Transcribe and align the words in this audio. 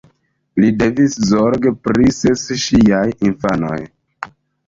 Li 0.61 0.69
devis 0.77 1.17
zorgi 1.31 1.73
pri 1.89 2.09
ses 2.21 2.45
ŝiaj 2.63 3.05
infanoj. 3.31 3.77